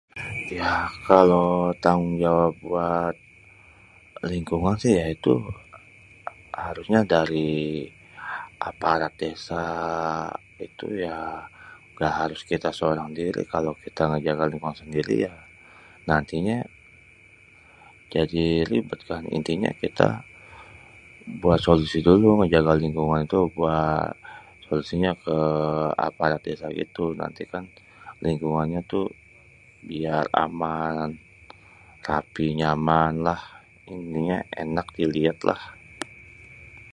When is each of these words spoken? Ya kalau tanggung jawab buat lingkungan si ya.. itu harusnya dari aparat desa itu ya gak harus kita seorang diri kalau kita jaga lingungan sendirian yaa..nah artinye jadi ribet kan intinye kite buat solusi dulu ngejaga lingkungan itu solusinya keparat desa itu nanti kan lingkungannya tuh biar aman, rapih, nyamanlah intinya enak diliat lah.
Ya 0.59 0.71
kalau 1.09 1.47
tanggung 1.83 2.15
jawab 2.23 2.53
buat 2.65 3.15
lingkungan 4.31 4.75
si 4.83 4.87
ya.. 4.99 5.05
itu 5.17 5.33
harusnya 6.63 6.99
dari 7.13 7.49
aparat 8.69 9.13
desa 9.23 9.65
itu 10.67 10.85
ya 11.05 11.17
gak 11.99 12.13
harus 12.21 12.41
kita 12.51 12.69
seorang 12.79 13.09
diri 13.19 13.41
kalau 13.53 13.73
kita 13.83 14.01
jaga 14.27 14.43
lingungan 14.51 14.75
sendirian 14.81 15.21
yaa..nah 15.25 16.15
artinye 16.21 16.57
jadi 18.13 18.45
ribet 18.71 19.01
kan 19.09 19.23
intinye 19.37 19.69
kite 19.81 20.09
buat 21.41 21.59
solusi 21.67 21.99
dulu 22.07 22.29
ngejaga 22.39 22.73
lingkungan 22.83 23.21
itu 23.27 23.39
solusinya 24.65 25.11
keparat 25.23 26.41
desa 26.47 26.67
itu 26.85 27.03
nanti 27.21 27.43
kan 27.53 27.63
lingkungannya 28.25 28.81
tuh 28.93 29.07
biar 29.89 30.25
aman, 30.45 31.09
rapih, 32.09 32.49
nyamanlah 32.59 33.41
intinya 33.93 34.37
enak 34.63 34.85
diliat 34.97 35.39
lah. 35.49 35.61